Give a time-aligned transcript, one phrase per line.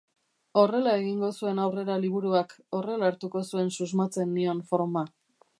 [0.61, 5.09] Horrela egingo zuen aurrera liburuak, horrela hartuko zuen susmatzen nion forma.